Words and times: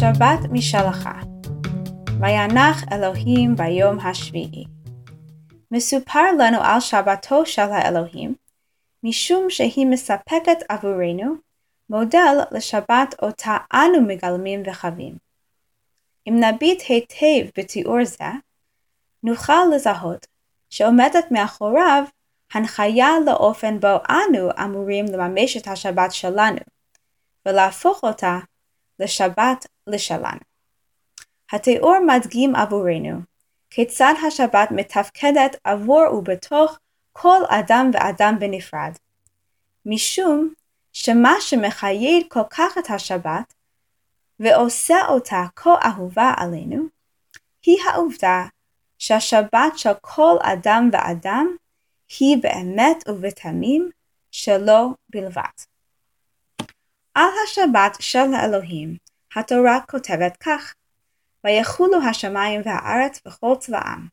שבת 0.00 0.50
משלחה. 0.52 1.20
וינח 2.20 2.84
אלוהים 2.92 3.56
ביום 3.56 4.00
השביעי. 4.00 4.64
מסופר 5.70 6.32
לנו 6.38 6.58
על 6.62 6.80
שבתו 6.80 7.46
של 7.46 7.62
האלוהים, 7.62 8.34
משום 9.02 9.50
שהיא 9.50 9.86
מספקת 9.86 10.58
עבורנו 10.68 11.34
מודל 11.90 12.38
לשבת 12.50 13.14
אותה 13.22 13.56
אנו 13.72 14.00
מגלמים 14.06 14.62
וחווים. 14.66 15.16
אם 16.28 16.40
נביט 16.40 16.82
היטב 16.88 17.50
בתיאור 17.58 18.04
זה, 18.04 18.24
נוכל 19.22 19.64
לזהות 19.74 20.26
שעומדת 20.70 21.30
מאחוריו 21.30 22.04
הנחיה 22.54 23.10
לאופן 23.26 23.80
בו 23.80 23.96
אנו 24.08 24.50
אמורים 24.64 25.06
לממש 25.06 25.56
את 25.56 25.68
השבת 25.68 26.12
שלנו, 26.12 26.60
ולהפוך 27.46 28.02
אותה 28.02 28.38
לשבת 29.00 29.66
לשלנו. 29.86 30.40
התיאור 31.52 31.96
מדגים 32.06 32.56
עבורנו 32.56 33.20
כיצד 33.70 34.14
השבת 34.26 34.68
מתפקדת 34.70 35.56
עבור 35.64 36.14
ובתוך 36.14 36.78
כל 37.12 37.40
אדם 37.48 37.90
ואדם 37.94 38.36
בנפרד. 38.38 38.92
משום 39.86 40.52
שמה 40.92 41.34
שמחייד 41.40 42.26
כל 42.28 42.44
כך 42.50 42.78
את 42.78 42.90
השבת, 42.90 43.54
ועושה 44.40 44.96
אותה 45.08 45.44
כה 45.56 45.74
אהובה 45.84 46.32
עלינו, 46.36 46.84
היא 47.62 47.76
העובדה 47.86 48.44
שהשבת 48.98 49.72
של 49.76 49.92
כל 50.00 50.36
אדם 50.42 50.90
ואדם 50.92 51.56
היא 52.18 52.36
באמת 52.42 53.08
ובתמים 53.08 53.90
שלו 54.30 54.94
בלבד. 55.08 55.75
על 57.16 57.28
השבת 57.44 57.96
של 58.00 58.34
האלוהים, 58.34 58.96
התורה 59.36 59.80
כותבת 59.90 60.36
כך: 60.36 60.74
ויחולו 61.44 62.02
השמיים 62.10 62.60
והארץ 62.64 63.20
וכל 63.26 63.54
צבאם. 63.60 64.06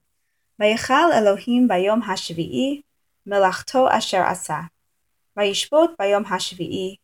ויכל 0.60 1.12
אלוהים 1.18 1.68
ביום 1.68 2.02
השביעי 2.02 2.82
מלאכתו 3.26 3.88
אשר 3.98 4.22
עשה. 4.22 4.60
וישבות 5.38 5.92
ביום 6.00 6.23
השביעי 6.26 6.95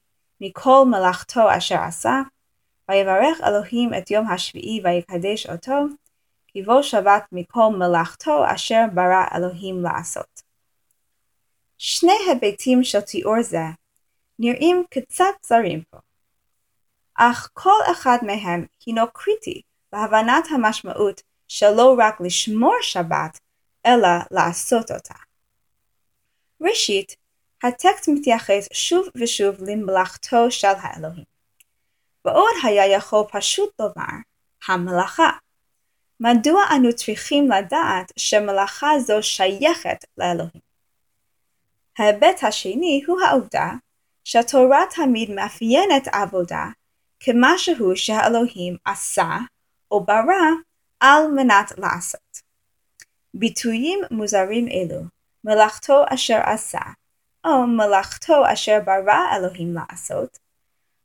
מכל 0.42 0.84
מלאכתו 0.88 1.58
אשר 1.58 1.80
עשה, 1.80 2.22
ויברך 2.90 3.42
אלוהים 3.48 3.94
את 3.94 4.12
יום 4.12 4.32
השביעי 4.32 4.82
ויקדש 4.84 5.48
אותו, 5.48 5.78
כי 6.48 6.62
בו 6.62 6.84
שבת 6.84 7.24
מכל 7.32 7.70
מלאכתו 7.78 8.44
אשר 8.56 8.84
ברא 8.94 9.26
אלוהים 9.36 9.84
לעשות. 9.84 10.42
שני 11.78 12.18
היבטים 12.28 12.84
של 12.84 13.02
תיאור 13.02 13.42
זה 13.42 13.64
נראים 14.40 14.84
קצת 14.90 15.26
זרים 15.46 15.84
פה, 15.90 15.98
אך 17.16 17.50
כל 17.54 17.80
אחד 17.92 18.18
מהם 18.22 18.66
הינו 18.86 19.12
קריטי 19.14 19.62
להבנת 19.94 20.48
המשמעות 20.52 21.22
של 21.48 21.70
לא 21.70 21.96
רק 22.00 22.22
לשמור 22.22 22.76
שבת, 22.82 23.40
אלא 23.86 24.08
לעשות 24.32 24.92
אותה. 24.92 25.14
ראשית, 26.62 27.16
הטקסט 27.64 28.08
מתייחס 28.08 28.68
שוב 28.74 29.08
ושוב 29.16 29.56
למלאכתו 29.60 30.52
של 30.52 30.68
האלוהים. 30.68 31.24
בעוד 32.26 32.54
היה 32.64 32.88
יכול 32.88 33.24
פשוט 33.32 33.70
לומר, 33.80 34.18
המלאכה. 34.68 35.32
מדוע 36.20 36.64
אנו 36.76 36.96
צריכים 36.96 37.52
לדעת 37.52 38.12
שמלאכה 38.18 39.00
זו 39.00 39.24
שייכת 39.24 40.06
לאלוהים? 40.18 40.62
ההיבט 41.98 42.44
השני 42.44 43.04
הוא 43.08 43.22
העובדה 43.22 43.70
שהתורה 44.32 44.84
תמיד 44.96 45.32
מאפיינת 45.32 46.08
עבודה 46.08 46.66
כמשהו 47.20 47.96
שהאלוהים 47.96 48.76
עשה 48.86 49.38
או 49.92 50.04
ברא 50.04 50.50
על 51.00 51.28
מנת 51.36 51.72
לעשות. 51.78 52.42
ביטויים 53.34 54.00
מוזרים 54.12 54.68
אלו, 54.68 55.02
מלאכתו 55.44 56.04
אשר 56.08 56.40
עשה, 56.44 56.80
או 57.46 57.68
מלאכתו 57.68 58.44
אשר 58.54 58.80
ברא 58.86 59.36
אלוהים 59.36 59.74
לעשות, 59.74 60.40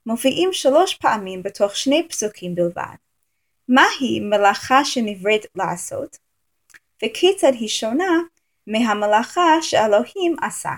מופיעים 0.07 0.53
שלוש 0.53 0.95
פעמים 0.95 1.43
בתוך 1.43 1.77
שני 1.77 2.09
פסוקים 2.09 2.55
בלבד. 2.55 2.97
מהי 3.69 4.21
מלאכה 4.21 4.85
שנבראת 4.85 5.47
לעשות, 5.55 6.19
וכיצד 7.05 7.53
היא 7.53 7.69
שונה 7.69 8.21
מהמלאכה 8.67 9.63
שאלוהים 9.63 10.37
עשה. 10.43 10.75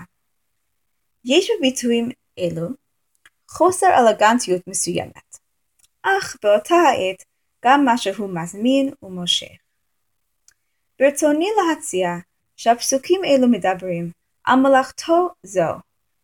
יש 1.25 1.49
בביטויים 1.57 2.09
אלו 2.37 2.67
חוסר 3.49 3.87
אלגנטיות 3.97 4.67
מסוימת, 4.67 5.37
אך 6.03 6.37
באותה 6.43 6.75
העת 6.75 7.23
גם 7.65 7.85
משהו 7.85 8.27
מזמין 8.27 8.93
ומושך. 9.03 9.57
ברצוני 10.99 11.47
להציע 11.57 12.09
שהפסוקים 12.55 13.21
אלו 13.25 13.47
מדברים 13.47 14.11
על 14.43 14.59
מלאכתו 14.59 15.29
זו 15.43 15.71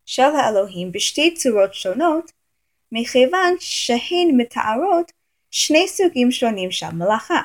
של 0.06 0.22
האלוהים 0.24 0.92
בשתי 0.92 1.34
צורות 1.34 1.74
שונות, 1.74 2.32
מכיוון 2.92 3.56
שהן 3.60 4.28
מתארות 4.38 5.12
שני 5.52 5.88
סוגים 5.88 6.32
שונים 6.32 6.72
של 6.72 6.90
מלאכה. 6.90 7.42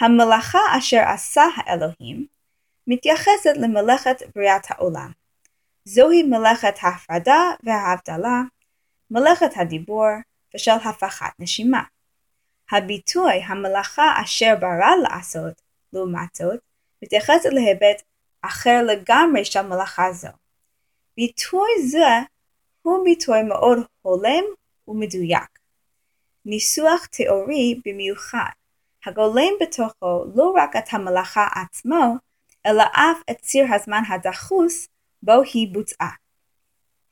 המלאכה 0.00 0.58
אשר 0.78 1.00
עשה 1.14 1.42
האלוהים 1.56 2.26
מתייחסת 2.86 3.56
למלאכת 3.56 4.22
בריאת 4.36 4.62
העולם. 4.68 5.10
זוהי 5.88 6.22
מלאכת 6.22 6.74
ההפרדה 6.80 7.50
וההבדלה, 7.62 8.42
מלאכת 9.10 9.50
הדיבור 9.56 10.06
ושל 10.54 10.70
הפחת 10.84 11.32
נשימה. 11.38 11.82
הביטוי 12.70 13.42
המלאכה 13.46 14.14
אשר 14.24 14.54
ברא 14.60 14.96
לעשות, 15.02 15.62
לעומת 15.92 16.34
זאת, 16.34 16.60
מתייחסת 17.02 17.48
להיבט 17.52 18.02
אחר 18.42 18.82
לגמרי 18.86 19.44
של 19.44 19.62
מלאכה 19.62 20.12
זו. 20.12 20.28
ביטוי 21.16 21.88
זה 21.90 22.18
הוא 22.82 23.04
ביטוי 23.04 23.42
מאוד 23.42 23.78
הולם 24.02 24.44
ומדויק. 24.88 25.58
ניסוח 26.44 27.06
תיאורי 27.06 27.80
במיוחד, 27.84 28.50
הגולם 29.06 29.52
בתוכו 29.60 30.24
לא 30.34 30.52
רק 30.56 30.76
את 30.76 30.84
המלאכה 30.92 31.48
עצמו, 31.54 32.14
אלא 32.66 32.82
אף 32.82 33.18
את 33.30 33.36
ציר 33.40 33.74
הזמן 33.74 34.02
הדחוס 34.08 34.88
בו 35.22 35.42
היא 35.54 35.68
בוצעה. 35.72 36.10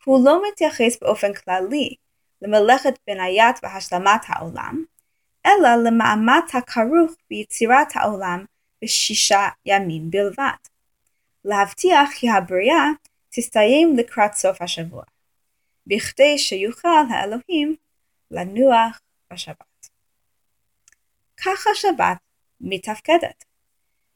הוא 0.05 0.25
לא 0.25 0.43
מתייחס 0.49 0.99
באופן 1.01 1.35
כללי 1.35 1.95
למלאכת 2.43 2.95
בניית 3.07 3.57
והשלמת 3.63 4.21
העולם, 4.27 4.85
אלא 5.47 5.69
למאמץ 5.85 6.55
הכרוך 6.55 7.13
ביצירת 7.31 7.89
העולם 7.95 8.45
בשישה 8.85 9.49
ימים 9.67 10.11
בלבד. 10.11 10.51
להבטיח 11.45 12.11
כי 12.15 12.31
הבריאה 12.31 12.85
תסתיים 13.31 13.97
לקראת 13.97 14.35
סוף 14.35 14.63
השבוע, 14.63 15.05
בכדי 15.87 16.39
שיוכל 16.39 16.89
האלוהים 17.11 17.77
לנוח 18.31 19.01
בשבת. 19.33 19.89
כך 21.45 21.67
השבת 21.67 22.17
מתפקדת. 22.61 23.45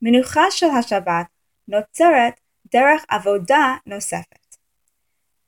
מנוחה 0.03 0.51
של 0.51 0.67
השבת 0.79 1.27
נוצרת 1.69 2.40
דרך 2.73 3.05
עבודה 3.09 3.77
נוספת. 3.87 4.57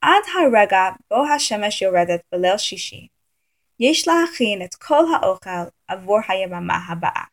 עד 0.00 0.22
הרגע 0.34 0.90
בו 1.10 1.26
השמש 1.34 1.82
יורדת 1.82 2.20
בליל 2.32 2.58
שישי, 2.58 3.08
יש 3.80 4.08
להכין 4.08 4.62
את 4.64 4.74
כל 4.74 5.04
האוכל 5.14 5.50
עבור 5.88 6.18
היממה 6.28 6.78
הבאה. 6.88 7.24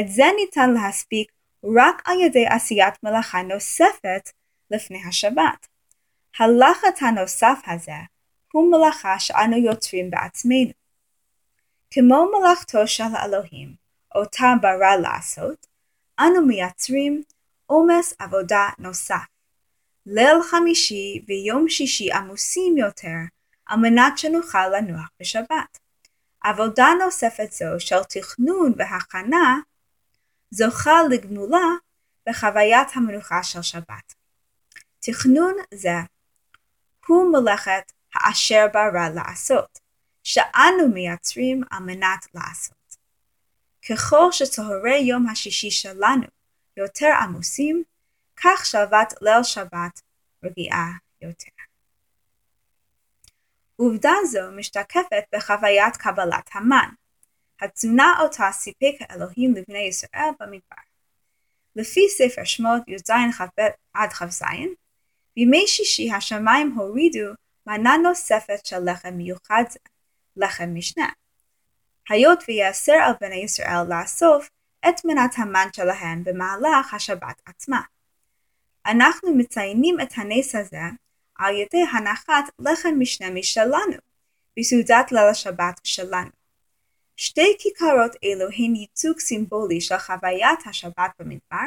את 0.00 0.08
זה 0.08 0.24
ניתן 0.36 0.70
להספיק 0.70 1.32
רק 1.76 2.02
על 2.04 2.20
ידי 2.20 2.46
עשיית 2.46 2.94
מלאכה 3.02 3.42
נוספת 3.42 4.30
לפני 4.70 5.02
השבת. 5.08 5.66
הלחץ 6.38 7.02
הנוסף 7.02 7.58
הזה 7.66 7.92
הוא 8.52 8.70
מלאכה 8.70 9.18
שאנו 9.18 9.56
יוצרים 9.56 10.10
בעצמנו. 10.10 10.70
כמו 11.90 12.26
מלאכתו 12.38 12.88
של 12.88 13.04
האלוהים, 13.12 13.74
אותה 14.14 14.52
ברא 14.62 14.96
לעשות, 15.02 15.66
אנו 16.20 16.46
מייצרים 16.46 17.22
עומס 17.66 18.14
עבודה 18.18 18.68
נוסף. 18.78 19.24
ליל 20.06 20.42
חמישי 20.50 21.24
ויום 21.28 21.68
שישי 21.68 22.12
עמוסים 22.12 22.78
יותר 22.78 23.18
על 23.66 23.78
מנת 23.78 24.18
שנוכל 24.18 24.68
לנוח 24.68 25.08
בשבת. 25.20 25.78
עבודה 26.40 26.86
נוספת 27.04 27.52
זו 27.52 27.66
של 27.78 28.04
תכנון 28.08 28.72
והכנה 28.76 29.58
זוכה 30.50 31.02
לגמולה 31.10 31.68
בחוויית 32.28 32.88
המנוחה 32.94 33.42
של 33.42 33.62
שבת. 33.62 34.14
תכנון 35.00 35.54
זה 35.74 35.96
הוא 37.06 37.32
מלאכת 37.32 37.92
האשר 38.14 38.66
ברא 38.72 39.08
לעשות, 39.14 39.78
שאנו 40.24 40.88
מייצרים 40.94 41.62
על 41.70 41.82
מנת 41.82 42.26
לעשות. 42.34 42.96
ככל 43.90 44.32
שצהרי 44.32 44.98
יום 44.98 45.28
השישי 45.28 45.70
שלנו 45.70 46.35
יותר 46.76 47.10
עמוסים, 47.22 47.82
כך 48.36 48.66
שלוות 48.66 49.14
ליל 49.20 49.42
שבת 49.42 50.00
רגיעה 50.44 50.90
יותר. 51.22 51.50
עובדה 53.76 54.12
זו 54.30 54.40
משתקפת 54.56 55.24
בחוויית 55.34 55.96
קבלת 55.96 56.50
המן. 56.54 56.88
התזונה 57.60 58.14
אותה 58.20 58.48
סיפק 58.52 58.94
האלוהים 59.00 59.54
לבני 59.54 59.78
ישראל 59.78 60.30
במדבר. 60.40 60.82
לפי 61.76 62.00
ספר 62.08 62.44
שמות 62.44 62.82
י"ז 62.88 63.10
כ"ב 63.10 63.62
עד 63.94 64.12
כ"ז, 64.12 64.42
בימי 65.36 65.66
שישי 65.66 66.12
השמיים 66.12 66.72
הורידו 66.72 67.30
מנה 67.66 67.96
נוספת 67.96 68.66
של 68.66 68.90
לחם 68.90 69.14
מיוחד 69.14 69.64
לחם 70.36 70.74
משנה. 70.74 71.08
היות 72.08 72.44
ויאסר 72.48 72.92
על 72.92 73.12
בני 73.20 73.36
ישראל 73.44 73.86
לאסוף 73.88 74.50
את 74.88 75.04
מנת 75.04 75.34
המן 75.36 75.68
שלהם 75.72 76.24
במהלך 76.24 76.94
השבת 76.94 77.42
עצמה. 77.46 77.80
אנחנו 78.86 79.34
מציינים 79.34 80.00
את 80.00 80.12
הנס 80.16 80.54
הזה 80.54 80.82
על 81.34 81.54
ידי 81.54 81.84
הנחת 81.92 82.44
לחם 82.58 82.94
משנה 82.98 83.30
משלנו, 83.30 83.96
בסעודת 84.58 85.12
ליל 85.12 85.28
השבת 85.30 85.80
שלנו. 85.84 86.30
שתי 87.16 87.56
כיכרות 87.58 88.16
אלו 88.24 88.44
הן 88.44 88.74
ייצוג 88.74 89.18
סימבולי 89.18 89.80
של 89.80 89.98
חוויית 89.98 90.60
השבת 90.66 91.10
במדבר, 91.18 91.66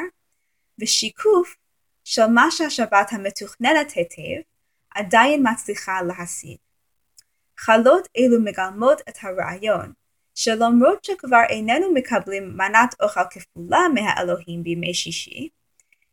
ושיקוף 0.80 1.56
של 2.04 2.26
מה 2.26 2.50
שהשבת 2.50 3.12
המתוכננת 3.12 3.90
היטב 3.90 4.42
עדיין 4.90 5.44
מצליחה 5.52 6.02
להשיג. 6.02 6.56
חלות 7.58 8.08
אלו 8.16 8.40
מגלמות 8.40 9.00
את 9.08 9.16
הרעיון 9.22 9.92
שלמרות 10.42 11.04
שכבר 11.04 11.42
איננו 11.48 11.94
מקבלים 11.94 12.56
מנת 12.56 12.94
אוכל 13.00 13.20
כפולה 13.30 13.80
מהאלוהים 13.94 14.62
בימי 14.62 14.94
שישי, 14.94 15.48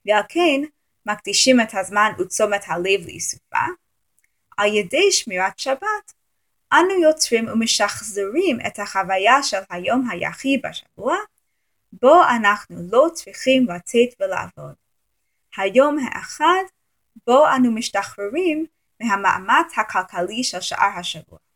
ועל 0.05 0.23
כן 0.29 0.61
מקדישים 1.05 1.61
את 1.61 1.73
הזמן 1.73 2.11
ותשומת 2.19 2.63
הלב 2.67 3.05
לאיסופה, 3.05 3.65
על 4.57 4.73
ידי 4.73 5.11
שמירת 5.11 5.59
שבת, 5.59 6.13
אנו 6.73 7.01
יוצרים 7.03 7.47
ומשחזרים 7.47 8.57
את 8.67 8.79
החוויה 8.79 9.43
של 9.43 9.61
היום 9.69 10.09
היחיד 10.09 10.61
בשבוע, 10.69 11.15
בו 11.91 12.23
אנחנו 12.35 12.75
לא 12.91 13.07
צריכים 13.13 13.67
לצאת 13.69 14.21
ולעבוד. 14.21 14.75
היום 15.57 15.97
האחד 15.99 16.63
בו 17.27 17.47
אנו 17.55 17.71
משתחררים 17.71 18.65
מהמאמץ 19.01 19.73
הכלכלי 19.77 20.43
של 20.43 20.61
שאר 20.61 20.99
השבוע. 20.99 21.46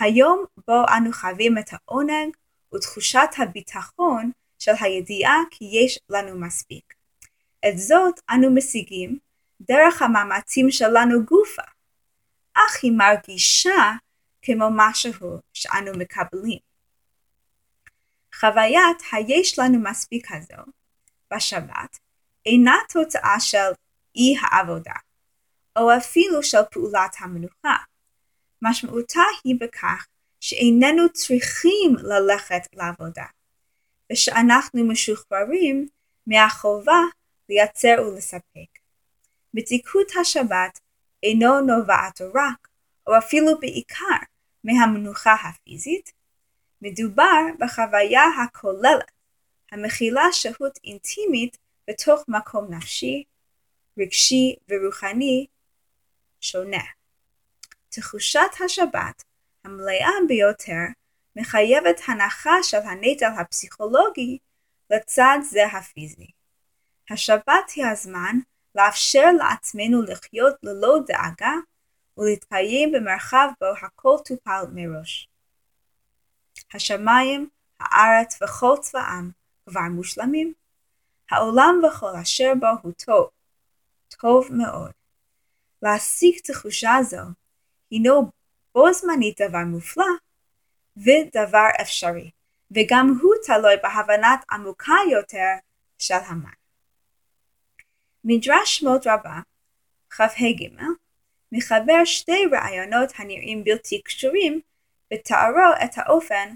היום 0.00 0.44
בו 0.68 0.82
אנו 0.96 1.12
חווים 1.12 1.58
את 1.58 1.70
העונג 1.72 2.36
ותחושת 2.74 3.28
הביטחון 3.38 4.30
של 4.58 4.72
הידיעה 4.80 5.36
כי 5.50 5.64
יש 5.72 5.98
לנו 6.08 6.40
מספיק. 6.40 6.94
את 7.68 7.78
זאת 7.78 8.20
אנו 8.30 8.54
משיגים 8.54 9.18
דרך 9.60 10.02
המאמצים 10.02 10.70
שלנו 10.70 11.24
גופה, 11.24 11.62
אך 12.54 12.78
היא 12.82 12.92
מרגישה 12.92 13.92
כמו 14.42 14.68
משהו 14.70 15.38
שאנו 15.52 15.92
מקבלים. 15.98 16.58
חוויית 18.34 19.02
היש 19.12 19.58
לנו 19.58 19.78
מספיק 19.90 20.32
הזו 20.32 20.62
בשבת 21.34 21.98
אינה 22.46 22.76
תוצאה 22.88 23.40
של 23.40 23.72
אי 24.16 24.34
העבודה, 24.40 24.94
או 25.78 25.96
אפילו 25.96 26.42
של 26.42 26.62
פעולת 26.70 27.16
המנוחה. 27.18 27.76
משמעותה 28.62 29.20
היא 29.44 29.54
בכך 29.60 30.06
שאיננו 30.40 31.08
צריכים 31.12 31.96
ללכת 32.02 32.62
לעבודה, 32.74 33.24
ושאנחנו 34.12 34.84
משוחררים 34.84 35.88
מהחובה 36.26 37.00
לייצר 37.48 37.94
ולספק. 38.06 38.78
מתיקות 39.54 40.06
השבת 40.20 40.80
אינו 41.22 41.60
נובעת 41.60 42.20
רק, 42.34 42.68
או 43.06 43.18
אפילו 43.18 43.60
בעיקר, 43.60 44.16
מהמנוחה 44.64 45.34
הפיזית, 45.34 46.12
מדובר 46.82 47.40
בחוויה 47.58 48.22
הכוללת 48.44 49.10
המכילה 49.72 50.24
שהות 50.32 50.78
אינטימית 50.84 51.58
בתוך 51.88 52.24
מקום 52.28 52.74
נפשי, 52.74 53.24
רגשי 53.98 54.56
ורוחני 54.68 55.46
שונה. 56.40 57.01
תחושת 57.94 58.50
השבת 58.64 59.24
המלאה 59.64 60.10
ביותר 60.28 60.84
מחייבת 61.36 62.00
הנחה 62.08 62.62
של 62.62 62.76
הנטל 62.76 63.40
הפסיכולוגי 63.40 64.38
לצד 64.90 65.38
זה 65.42 65.66
הפיזי. 65.66 66.26
השבת 67.10 67.70
היא 67.74 67.86
הזמן 67.86 68.36
לאפשר 68.74 69.26
לעצמנו 69.38 70.02
לחיות 70.02 70.54
ללא 70.62 70.98
דאגה 71.06 71.52
ולהתקיים 72.18 72.92
במרחב 72.92 73.48
בו 73.60 73.66
הכל 73.82 74.16
טופל 74.24 74.64
מראש. 74.74 75.28
השמיים, 76.74 77.48
הארץ 77.80 78.42
וכל 78.42 78.74
צבאם 78.80 79.30
כבר 79.68 79.80
מושלמים. 79.80 80.52
העולם 81.30 81.80
וכל 81.88 82.16
אשר 82.22 82.52
בו 82.60 82.66
הוא 82.82 82.92
טוב, 82.92 83.28
טוב 84.08 84.48
מאוד. 84.52 84.92
להשיג 85.82 86.38
תחושה 86.44 86.98
זו 87.02 87.41
הינו 87.92 88.30
בו 88.74 88.92
זמנית 88.92 89.40
דבר 89.40 89.64
מופלא 89.66 90.04
ודבר 90.96 91.68
אפשרי, 91.82 92.30
וגם 92.70 93.18
הוא 93.22 93.34
תלוי 93.46 93.74
בהבנת 93.82 94.44
עמוקה 94.50 94.94
יותר 95.10 95.52
של 95.98 96.14
המן. 96.14 96.50
מדרש 98.24 98.78
שמות 98.78 99.06
רבה, 99.06 99.40
כ"ה 100.10 100.24
מחבר 101.52 102.04
שתי 102.04 102.46
רעיונות 102.52 103.12
הנראים 103.16 103.64
בלתי 103.64 104.02
קשורים 104.02 104.60
בתארו 105.10 105.72
את 105.84 105.90
האופן 105.96 106.54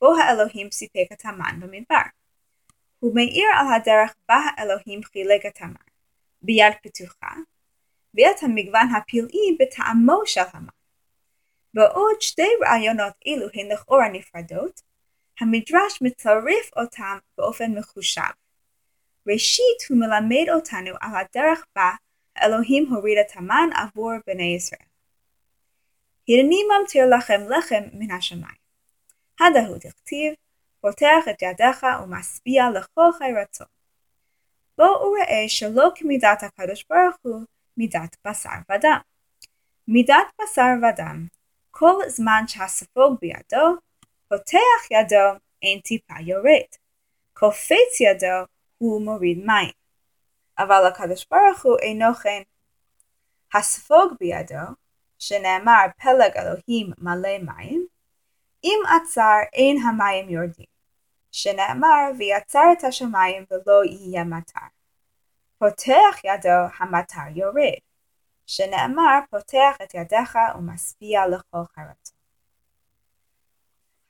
בו 0.00 0.16
האלוהים 0.16 0.70
סיפק 0.70 1.06
את 1.12 1.24
המן 1.24 1.60
במדבר. 1.60 2.02
הוא 3.00 3.14
מאיר 3.14 3.46
על 3.60 3.66
הדרך 3.76 4.14
בה 4.28 4.36
האלוהים 4.56 5.02
חילק 5.02 5.46
את 5.46 5.58
המן, 5.60 5.88
ביד 6.42 6.72
פתוחה, 6.82 7.34
ואת 8.18 8.42
המגוון 8.42 8.88
הפלאי 8.96 9.56
בטעמו 9.60 10.22
של 10.26 10.40
המן. 10.52 10.68
בעוד 11.74 12.20
שתי 12.20 12.48
רעיונות 12.66 13.12
אלו 13.26 13.46
הן 13.54 13.72
לכאורה 13.72 14.08
נפרדות, 14.08 14.80
המדרש 15.40 16.02
מצרף 16.02 16.70
אותם 16.76 17.18
באופן 17.38 17.78
מחושב. 17.78 18.22
ראשית 19.28 19.78
הוא 19.88 19.98
מלמד 19.98 20.48
אותנו 20.54 20.90
על 21.00 21.10
הדרך 21.16 21.64
בה 21.76 21.90
האלוהים 22.36 22.94
הוריד 22.94 23.18
את 23.18 23.36
המן 23.36 23.68
עבור 23.74 24.12
בני 24.26 24.54
ישראל. 24.56 24.88
הנני 26.28 26.60
ממטיר 26.64 27.06
לכם 27.16 27.40
לחם 27.48 27.82
מן 27.92 28.10
השמיים. 28.10 28.58
הדהוד 29.40 29.80
הכתיב, 29.86 30.34
פותח 30.80 31.28
את 31.30 31.42
ידיך 31.42 31.86
ומשביע 32.02 32.64
לכל 32.70 33.12
חי 33.18 33.32
רצון. 33.42 33.66
בואו 34.78 35.12
ראה 35.12 35.48
שלא 35.48 35.90
כמידת 35.94 36.42
הקדוש 36.42 36.84
ברוך 36.90 37.16
הוא 37.22 37.44
מידת 37.78 38.16
בשר 38.26 38.58
ודם. 38.70 38.98
מידת 39.88 40.26
בשר 40.42 40.72
ודם, 40.82 41.26
כל 41.70 41.94
זמן 42.08 42.42
שהספוג 42.46 43.18
בידו, 43.20 43.76
פותח 44.28 44.90
ידו 44.90 45.38
אין 45.62 45.80
טיפה 45.80 46.14
יורד. 46.20 46.68
קופץ 47.34 48.00
ידו 48.00 48.46
הוא 48.78 49.02
מוריד 49.02 49.38
מים. 49.38 49.70
אבל 50.58 50.86
הקדוש 50.86 51.26
ברוך 51.30 51.64
הוא 51.64 51.78
אינו 51.78 52.14
כן. 52.14 52.42
הספוג 53.54 54.12
בידו, 54.20 54.66
שנאמר 55.18 55.86
פלג 56.02 56.36
אלוהים 56.36 56.92
מלא 56.98 57.38
מים, 57.38 57.86
אם 58.64 58.78
עצר 58.96 59.38
אין 59.52 59.76
המים 59.82 60.28
יורדים, 60.28 60.66
שנאמר 61.32 62.10
ויצר 62.18 62.72
את 62.78 62.84
השמיים 62.84 63.44
ולא 63.50 63.84
יהיה 63.84 64.24
מטר. 64.24 64.77
פותח 65.58 66.24
ידו 66.24 66.68
המטר 66.78 67.20
יורד, 67.34 67.78
שנאמר 68.46 69.18
פותח 69.30 69.76
את 69.82 69.94
ידיך 69.94 70.38
ומשביע 70.58 71.26
לכל 71.26 71.64
חרצו. 71.74 72.14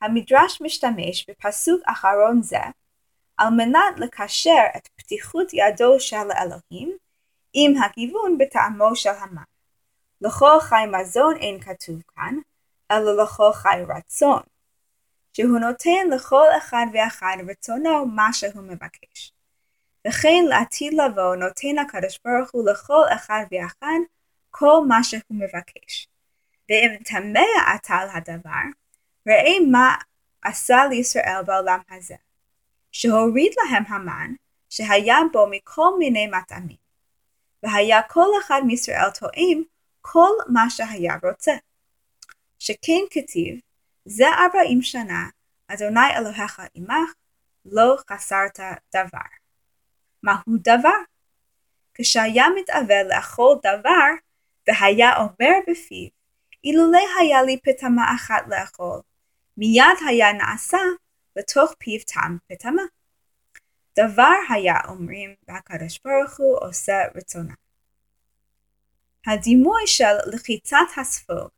המדרש 0.01 0.61
משתמש 0.61 1.29
בפסוק 1.29 1.81
אחרון 1.85 2.41
זה 2.41 2.59
על 3.37 3.49
מנת 3.49 3.99
לקשר 3.99 4.63
את 4.77 4.87
פתיחות 4.95 5.47
ידו 5.53 5.99
של 5.99 6.31
האלוהים 6.31 6.97
עם 7.53 7.83
הגיוון 7.83 8.37
בטעמו 8.37 8.95
של 8.95 9.09
המן. 9.09 9.43
לכל 10.21 10.59
חי 10.59 10.83
מזון 10.91 11.35
אין 11.37 11.59
כתוב 11.59 12.01
כאן, 12.15 12.35
אלא 12.91 13.23
לכל 13.23 13.51
חי 13.53 13.83
רצון, 13.87 14.41
שהוא 15.33 15.59
נותן 15.59 16.09
לכל 16.11 16.47
אחד 16.57 16.85
ואחד 16.93 17.37
רצונו 17.49 18.05
מה 18.05 18.33
שהוא 18.33 18.63
מבקש. 18.63 19.33
וכן 20.07 20.45
לעתיד 20.47 20.93
לבוא 20.93 21.35
נותן 21.35 21.77
הקדוש 21.81 22.19
ברוך 22.25 22.49
הוא 22.51 22.69
לכל 22.69 23.03
אחד 23.15 23.45
ואחד 23.51 23.99
כל 24.49 24.81
מה 24.87 25.03
שהוא 25.03 25.21
מבקש. 25.29 26.07
ואם 26.69 26.95
תמה 27.05 27.75
אתה 27.75 27.95
על 27.95 28.09
הדבר, 28.13 28.65
ראה 29.27 29.59
מה 29.71 29.95
עשה 30.41 30.85
לישראל 30.89 31.43
בעולם 31.45 31.79
הזה. 31.89 32.15
שהוריד 32.91 33.51
להם 33.57 33.83
המן, 33.87 34.33
שהיה 34.69 35.17
בו 35.33 35.47
מכל 35.51 35.97
מיני 35.99 36.27
מטעמים. 36.27 36.77
והיה 37.63 38.01
כל 38.01 38.27
אחד 38.41 38.61
מישראל 38.65 39.09
תואם 39.19 39.63
כל 40.01 40.29
מה 40.47 40.69
שהיה 40.69 41.13
רוצה. 41.23 41.53
שכן 42.59 43.01
כתיב, 43.11 43.59
זה 44.05 44.25
ארבעים 44.27 44.81
שנה 44.81 45.29
אדוני 45.67 46.17
אלוהיך 46.17 46.61
עמך, 46.73 47.13
לא 47.65 47.95
חסרת 48.11 48.59
דבר. 48.95 49.38
מהו 50.23 50.57
דבר? 50.61 50.99
כשהיה 51.93 52.45
מתאבל 52.59 53.07
לאכול 53.15 53.57
דבר, 53.59 54.09
והיה 54.67 55.17
אומר 55.17 55.53
בפיו, 55.67 56.07
אילולא 56.63 56.99
היה 57.19 57.43
לי 57.43 57.59
פטמה 57.63 58.15
אחת 58.15 58.43
לאכול, 58.47 58.99
מיד 59.57 59.97
היה 60.07 60.33
נעשה 60.33 60.77
לתוך 61.35 61.73
פיו 61.79 61.99
טעם 62.13 62.37
פטמה. 62.47 62.81
דבר 63.99 64.33
היה 64.49 64.75
אומרים, 64.87 65.35
והקדוש 65.47 65.99
ברוך 66.05 66.37
הוא 66.37 66.57
עושה 66.61 66.93
רצונה. 67.15 67.53
הדימוי 69.27 69.87
של 69.87 70.15
לחיצת 70.33 70.77
הספוג 70.97 71.49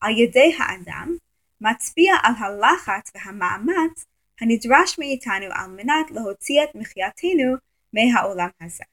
על 0.00 0.18
ידי 0.18 0.56
האדם 0.58 1.16
מצביע 1.60 2.14
על 2.22 2.32
הלחץ 2.38 3.10
והמאמץ 3.14 4.04
הנדרש 4.40 4.98
מאיתנו 4.98 5.46
על 5.54 5.70
מנת 5.70 6.10
להוציא 6.10 6.64
את 6.64 6.74
מחייתנו 6.74 7.56
מהעולם 7.92 8.48
הזה. 8.60 8.84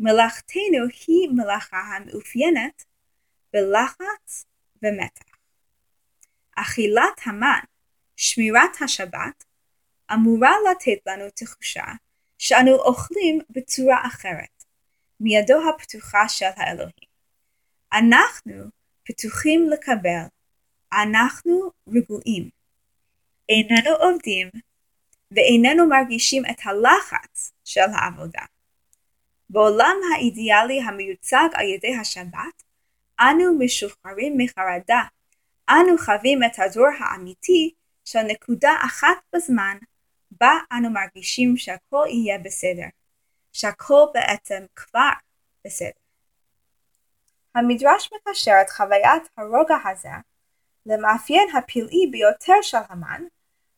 מלאכתנו 0.00 0.86
היא 1.06 1.28
מלאכה 1.34 1.80
המאופיינת 1.80 2.84
בלחץ 3.52 4.46
ומתח. 4.82 5.36
אכילת 6.56 7.20
המן, 7.26 7.60
שמירת 8.16 8.82
השבת, 8.84 9.44
אמורה 10.12 10.52
לתת 10.70 11.06
לנו 11.06 11.24
תחושה 11.34 11.84
שאנו 12.38 12.74
אוכלים 12.74 13.38
בצורה 13.50 14.06
אחרת, 14.06 14.64
מידו 15.20 15.68
הפתוחה 15.68 16.28
של 16.28 16.46
האלוהים. 16.56 17.12
אנחנו 17.92 18.64
פתוחים 19.04 19.70
לקבל, 19.70 20.24
אנחנו 20.92 21.70
רגועים. 21.88 22.50
איננו 23.48 23.90
עובדים 23.90 24.48
ואיננו 25.30 25.88
מרגישים 25.88 26.42
את 26.50 26.58
הלחץ 26.64 27.52
של 27.64 27.90
העבודה. 27.94 28.42
בעולם 29.50 29.96
האידיאלי 30.14 30.82
המיוצג 30.82 31.48
על 31.54 31.66
ידי 31.66 31.96
השבת, 32.00 32.62
אנו 33.20 33.58
משוחררים 33.58 34.34
מחרדה, 34.38 35.02
אנו 35.70 35.98
חווים 35.98 36.40
את 36.44 36.58
הדור 36.58 36.86
האמיתי 36.98 37.74
של 38.04 38.22
נקודה 38.22 38.72
אחת 38.86 39.16
בזמן, 39.34 39.76
בה 40.30 40.52
אנו 40.72 40.90
מרגישים 40.90 41.56
שהכל 41.56 42.04
יהיה 42.08 42.38
בסדר, 42.38 42.86
שהכל 43.52 44.04
בעצם 44.14 44.64
כבר 44.76 45.10
בסדר. 45.66 45.90
המדרש 47.54 48.10
מקשר 48.12 48.54
את 48.62 48.70
חוויית 48.70 49.22
הרוגע 49.36 49.76
הזה 49.84 50.08
למאפיין 50.86 51.56
הפלאי 51.56 52.06
ביותר 52.10 52.62
של 52.62 52.78
המן, 52.88 53.22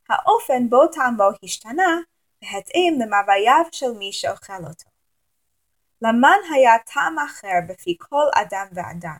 האופן 0.09 0.69
בו 0.69 0.87
טעמו 0.87 1.29
השתנה 1.43 2.01
בהתאם 2.45 2.99
למאווייו 3.01 3.65
של 3.73 3.93
מי 3.99 4.13
שאוכל 4.13 4.65
אותו. 4.69 4.91
למן 6.03 6.39
היה 6.55 6.73
טעם 6.79 7.19
אחר 7.19 7.59
בפי 7.69 7.97
כל 8.01 8.29
אדם 8.35 8.67
ואדם. 8.73 9.17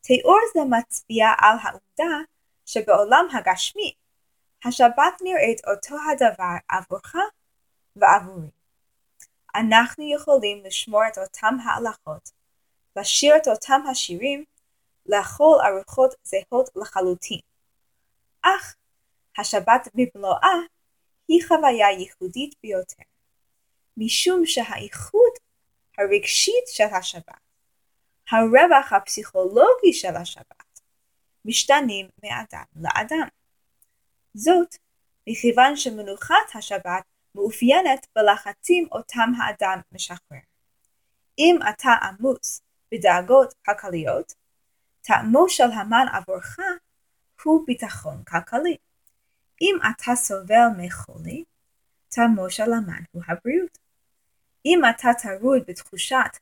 תיאור 0.00 0.38
זה 0.54 0.60
מצביע 0.70 1.26
על 1.38 1.56
העובדה 1.62 2.18
שבעולם 2.66 3.26
הגשמי, 3.32 3.94
השבת 4.64 5.22
נראית 5.22 5.60
אותו 5.66 5.96
הדבר 6.12 6.56
עבורך 6.68 7.14
ועבורי. 7.96 8.48
אנחנו 9.54 10.04
יכולים 10.14 10.64
לשמור 10.64 11.00
את 11.12 11.18
אותם 11.18 11.56
ההלכות, 11.64 12.30
לשיר 12.96 13.36
את 13.36 13.48
אותם 13.48 13.80
השירים, 13.90 14.44
לאכול 15.06 15.58
ארוחות 15.60 16.14
זהות 16.22 16.70
לחלוטין. 16.76 17.40
אך 18.42 18.74
השבת 19.38 19.88
במלואה 19.94 20.56
היא 21.32 21.46
חוויה 21.48 21.90
ייחודית 21.90 22.54
ביותר, 22.62 23.02
משום 23.96 24.46
שהאיכות 24.46 25.38
הרגשית 25.98 26.64
של 26.66 26.84
השבת, 26.84 27.40
הרווח 28.30 28.92
הפסיכולוגי 28.92 29.92
של 29.92 30.16
השבת, 30.16 30.80
משתנים 31.44 32.08
מאדם 32.22 32.64
לאדם. 32.76 33.28
זאת, 34.34 34.76
מכיוון 35.26 35.76
שמנוחת 35.76 36.54
השבת 36.54 37.02
מאופיינת 37.34 38.06
בלחצים 38.16 38.88
אותם 38.92 39.30
האדם 39.38 39.80
משחרר. 39.92 40.38
אם 41.38 41.58
אתה 41.70 41.90
עמוס 41.90 42.62
בדאגות 42.92 43.54
כלכליות, 43.64 44.32
טעמו 45.00 45.48
של 45.48 45.70
המן 45.74 46.06
עבורך 46.12 46.58
הוא 47.44 47.66
ביטחון 47.66 48.22
כלכלי. 48.24 48.76
אם 49.62 49.78
אתה 49.90 50.14
סובל 50.14 50.68
מחולי, 50.78 51.44
טעמו 52.08 52.50
של 52.50 52.72
המן 52.72 53.02
הוא 53.12 53.22
הבריאות. 53.28 53.78
אם 54.66 54.80
אתה 54.90 55.08
טרוד 55.22 55.62
בתחושת 55.66 56.38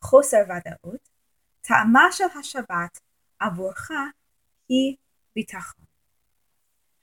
חוסר 0.00 0.42
ודאות, 0.44 1.08
טעמה 1.60 2.04
של 2.12 2.24
השבת 2.40 3.00
עבורך 3.38 3.90
היא 4.68 4.96
ביטחון. 5.34 5.84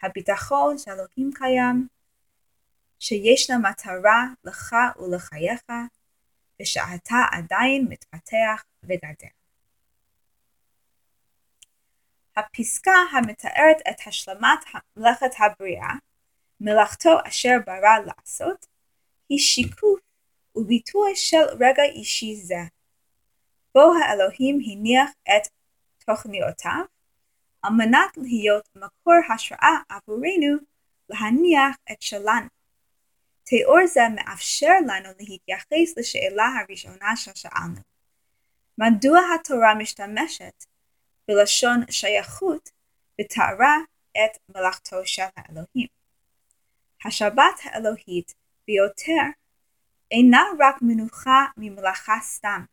הביטחון 0.03 0.77
שאלוהים 0.77 1.31
קיים, 1.33 1.87
שיש 2.99 3.49
לה 3.49 3.57
מטרה 3.57 4.25
לך 4.43 4.75
ולחייך, 4.99 5.61
ושאתה 6.61 7.15
עדיין 7.31 7.87
מתפתח 7.89 8.63
וגדל. 8.83 9.38
הפסקה 12.39 12.95
המתארת 13.11 13.77
את 13.89 14.07
השלמת 14.07 14.59
מלאכת 14.97 15.31
הבריאה, 15.39 15.93
מלאכתו 16.61 17.17
אשר 17.27 17.55
ברא 17.65 17.97
לעשות, 18.05 18.65
היא 19.29 19.39
שיקוף 19.39 19.99
וביטוי 20.55 21.15
של 21.15 21.43
רגע 21.59 21.83
אישי 21.83 22.35
זה, 22.35 22.59
בו 23.75 23.93
האלוהים 23.93 24.59
הניח 24.65 25.09
את 25.23 25.47
תוכניותיו, 26.05 26.83
על 27.61 27.73
מנת 27.73 28.17
להיות 28.17 28.69
מקור 28.75 29.33
השראה 29.33 29.77
עבורנו 29.89 30.57
להניח 31.09 31.75
את 31.91 32.01
שלנו. 32.01 32.47
תיאור 33.43 33.87
זה 33.87 34.01
מאפשר 34.15 34.73
לנו 34.87 35.09
להתייחס 35.19 35.97
לשאלה 35.97 36.45
הראשונה 36.59 37.15
ששאלנו. 37.15 37.81
מדוע 38.77 39.19
התורה 39.35 39.75
משתמשת 39.75 40.65
בלשון 41.29 41.81
שייכות 41.91 42.69
ותארה 43.21 43.77
את 44.11 44.37
מלאכתו 44.55 45.05
של 45.05 45.23
האלוהים? 45.35 45.87
השבת 47.05 47.59
האלוהית 47.63 48.33
ביותר 48.67 49.23
אינה 50.11 50.43
רק 50.59 50.75
מנוחה 50.81 51.45
ממלאכה 51.57 52.13
סתם, 52.21 52.65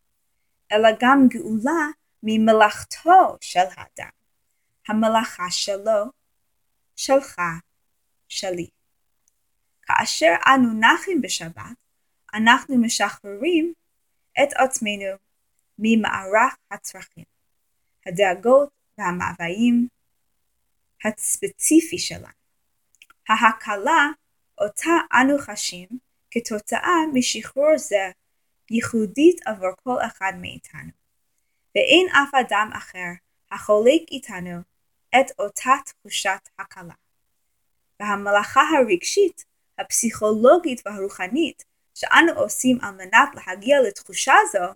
אלא 0.73 0.89
גם 1.01 1.19
גאולה 1.29 1.87
ממלאכתו 2.23 3.37
של 3.41 3.61
האדם, 3.77 4.11
המלאכה 4.89 5.51
שלו, 5.51 6.05
שלך, 6.97 7.41
שלי. 8.29 8.69
כאשר 9.83 10.35
אנו 10.47 10.81
נחים 10.81 11.23
בשבת, 11.23 11.77
אנחנו 12.35 12.77
משחררים 12.79 13.73
את 14.43 14.49
עצמנו 14.57 15.17
ממערך 15.79 16.57
הצרכים, 16.71 17.36
הדאגות 18.07 18.69
והמאוויים 18.99 19.89
הספציפי 21.05 21.99
שלנו. 21.99 22.27
ההקלה 23.29 24.09
אותה 24.61 24.93
אנו 25.13 25.39
חשים 25.39 25.89
כתוצאה 26.31 26.97
משחרור 27.13 27.79
זה 27.79 28.11
ייחודית 28.71 29.47
עבור 29.47 29.71
כל 29.85 29.97
אחד 30.07 30.33
מאיתנו, 30.41 30.91
ואין 31.75 32.07
אף 32.09 32.35
אדם 32.35 32.71
אחר 32.77 33.11
החולק 33.51 34.03
איתנו 34.11 34.61
את 35.21 35.27
אותה 35.39 35.75
תחושת 35.85 36.49
הקלה. 36.59 36.95
והמלאכה 38.01 38.61
הרגשית, 38.61 39.45
הפסיכולוגית 39.79 40.83
והרוחנית 40.87 41.65
שאנו 41.95 42.33
עושים 42.33 42.79
על 42.83 42.95
מנת 42.95 43.29
להגיע 43.35 43.81
לתחושה 43.81 44.35
זו, 44.53 44.67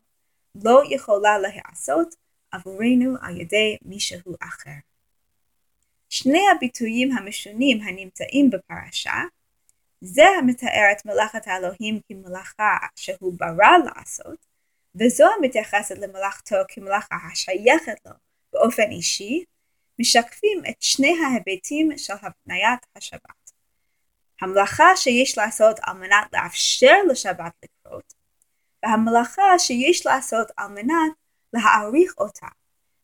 לא 0.64 0.82
יכולה 0.90 1.38
להיעשות 1.38 2.14
עבורנו 2.52 3.16
על 3.22 3.40
ידי 3.40 3.76
מישהו 3.82 4.34
אחר. 4.40 4.70
שני 6.08 6.42
הביטויים 6.56 7.16
המשונים 7.16 7.82
הנמצאים 7.82 8.50
בפרשה, 8.50 9.22
זה 10.00 10.22
המתאר 10.38 10.92
את 10.92 11.06
מלאכת 11.06 11.46
האלוהים 11.46 12.00
כמלאכה 12.08 12.76
שהוא 12.96 13.34
ברא 13.38 13.76
לעשות, 13.84 14.46
וזו 14.94 15.24
המתייחסת 15.38 15.98
למלאכתו 15.98 16.56
כמלאכה 16.68 17.16
השייכת 17.32 18.06
לו 18.06 18.12
באופן 18.52 18.90
אישי, 18.90 19.44
משקפים 19.98 20.62
את 20.70 20.82
שני 20.82 21.14
ההיבטים 21.24 21.98
של 21.98 22.14
הבניית 22.14 22.86
השבת. 22.96 23.52
המלאכה 24.40 24.96
שיש 24.96 25.38
לעשות 25.38 25.80
על 25.82 25.96
מנת 25.96 26.26
לאפשר 26.32 26.94
לשבת 27.08 27.52
לקרות, 27.64 28.14
והמלאכה 28.82 29.58
שיש 29.58 30.06
לעשות 30.06 30.48
על 30.56 30.68
מנת 30.68 31.12
להעריך 31.52 32.14
אותה 32.18 32.46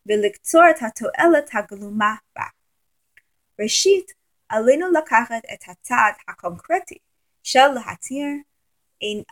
ולקצור 0.07 0.63
את 0.71 0.77
התועלת 0.83 1.51
הגלומה 1.53 2.15
בה. 2.37 2.45
ראשית, 3.61 4.13
עלינו 4.49 4.87
לקחת 4.93 5.43
את 5.55 5.69
הצעד 5.69 6.15
הקונקרטי 6.29 6.99
של 7.43 7.67
להתיר 7.75 8.27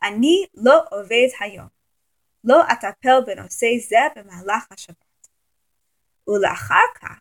אני 0.02 0.46
לא 0.54 0.82
עובד 0.90 1.28
היום. 1.40 1.68
לא 2.44 2.62
אטפל 2.72 3.20
בנושא 3.26 3.66
זה 3.88 3.98
במהלך 4.16 4.66
השבת. 4.70 5.28
ולאחר 6.28 6.86
כך, 6.94 7.18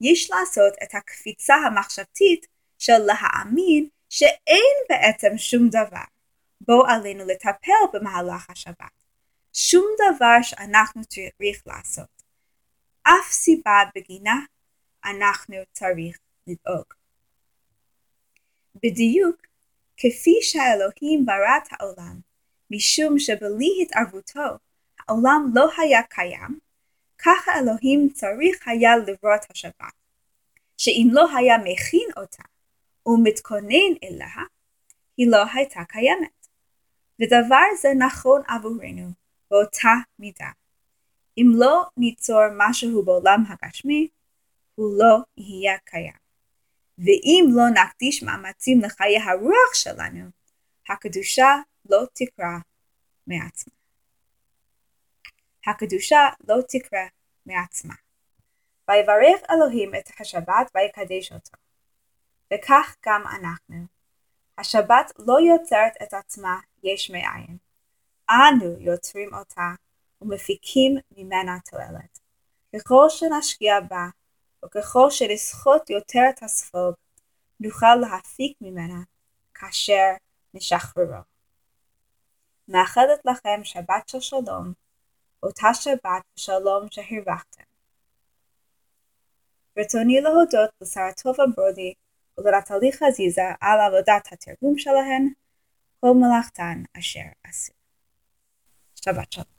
יש 0.00 0.30
לעשות 0.30 0.74
את 0.82 0.94
הקפיצה 0.94 1.54
המחשבתית 1.54 2.46
של 2.78 2.98
להאמין 2.98 3.88
שאין 4.08 4.76
בעצם 4.88 5.38
שום 5.38 5.68
דבר 5.68 6.04
בו 6.60 6.86
עלינו 6.86 7.24
לטפל 7.26 7.72
במהלך 7.92 8.50
השבת. 8.50 9.05
שום 9.58 9.86
דבר 9.96 10.42
שאנחנו 10.42 11.04
צריך 11.04 11.62
לעשות. 11.66 12.22
אף 13.02 13.30
סיבה 13.30 13.82
בגינה 13.94 14.40
אנחנו 15.04 15.56
צריך 15.72 16.18
לדאוג. 16.46 16.84
בדיוק 18.82 19.36
כפי 19.96 20.38
שאלוהים 20.42 21.26
ברא 21.26 21.56
את 21.56 21.68
העולם, 21.70 22.20
משום 22.70 23.18
שבלי 23.18 23.82
התערבותו 23.82 24.58
העולם 24.98 25.50
לא 25.54 25.68
היה 25.78 26.02
קיים, 26.02 26.58
ככה 27.18 27.50
אלוהים 27.58 28.08
צריך 28.14 28.68
היה 28.68 28.96
לברוא 28.96 29.34
את 29.34 29.50
השבת, 29.50 29.94
שאם 30.76 31.08
לא 31.12 31.36
היה 31.36 31.58
מכין 31.58 32.08
אותה 32.16 32.42
ומתכונן 33.06 33.92
אליה, 34.04 34.44
היא 35.16 35.30
לא 35.30 35.44
הייתה 35.54 35.80
קיימת. 35.88 36.46
ודבר 37.20 37.66
זה 37.80 37.88
נכון 37.98 38.42
עבורנו 38.48 39.25
באותה 39.50 39.92
מידה. 40.18 40.50
אם 41.38 41.46
לא 41.54 41.84
ניצור 41.96 42.42
משהו 42.56 43.04
בעולם 43.04 43.44
הגשמי, 43.48 44.08
הוא 44.74 44.98
לא 44.98 45.16
יהיה 45.36 45.78
קיים. 45.84 46.26
ואם 46.98 47.44
לא 47.56 47.82
נקדיש 47.82 48.22
מאמצים 48.22 48.80
לחיי 48.80 49.18
הרוח 49.18 49.74
שלנו, 49.74 50.30
הקדושה 50.88 51.54
לא 51.90 52.04
תקרא 52.12 52.58
מעצמה. 53.26 53.74
הקדושה 55.66 56.28
לא 56.48 56.56
תקרא 56.68 57.06
מעצמה. 57.46 57.94
ויברך 58.88 59.40
אלוהים 59.50 59.94
את 59.94 60.20
השבת 60.20 60.70
ויקדש 60.74 61.32
אותו. 61.32 61.56
וכך 62.54 62.96
גם 63.06 63.22
אנחנו. 63.26 63.86
השבת 64.58 65.12
לא 65.18 65.36
יוצרת 65.40 65.92
את 66.02 66.14
עצמה 66.14 66.60
יש 66.82 67.10
מאין. 67.10 67.65
אנו 68.30 68.80
יוצרים 68.80 69.34
אותה 69.34 69.70
ומפיקים 70.20 70.96
ממנה 71.16 71.58
תועלת. 71.70 72.18
ככל 72.76 73.06
שנשקיע 73.08 73.80
בה 73.80 74.06
וככל 74.64 75.10
שלסחוט 75.10 75.90
יותר 75.90 76.22
את 76.30 76.42
הספוג, 76.42 76.94
נוכל 77.60 77.96
להפיק 77.96 78.56
ממנה 78.60 79.02
כאשר 79.54 80.12
נשחררו. 80.54 81.22
מאחלת 82.68 83.20
לכם 83.24 83.60
שבת 83.64 84.08
של 84.08 84.20
שלום, 84.20 84.72
אותה 85.42 85.74
שבת 85.74 86.22
ושלום 86.36 86.86
שהרווחתם. 86.90 87.62
ברצוני 89.76 90.20
להודות 90.20 90.70
לשרה 90.80 91.12
טובה 91.22 91.44
ברודי 91.56 91.94
ולנטלי 92.38 92.92
חזיזה 92.92 93.42
על 93.60 93.80
עבודת 93.80 94.32
התרגום 94.32 94.78
שלהן, 94.78 95.28
כל 96.00 96.12
מלאכתן 96.14 96.82
אשר 96.98 97.20
עשו. 97.44 97.75
שבת 99.08 99.32
שלום. 99.32 99.55